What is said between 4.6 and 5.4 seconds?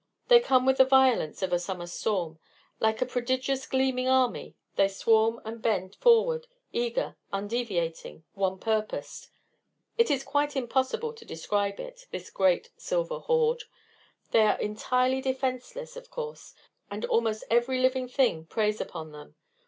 they swarm